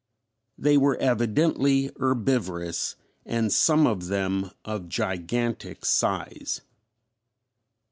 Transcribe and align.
They 0.57 0.77
were 0.77 0.97
evidently 0.97 1.91
herbivorous 1.99 2.95
and 3.23 3.53
some 3.53 3.85
of 3.85 4.07
them 4.07 4.49
of 4.65 4.89
gigantic 4.89 5.85
size. 5.85 6.61